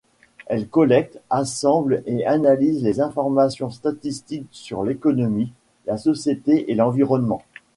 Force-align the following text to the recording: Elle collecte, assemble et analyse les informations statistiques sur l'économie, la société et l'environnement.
Elle 0.47 0.67
collecte, 0.67 1.21
assemble 1.29 2.01
et 2.07 2.25
analyse 2.25 2.81
les 2.81 3.01
informations 3.01 3.69
statistiques 3.69 4.47
sur 4.49 4.81
l'économie, 4.83 5.51
la 5.85 5.99
société 5.99 6.71
et 6.71 6.73
l'environnement. 6.73 7.43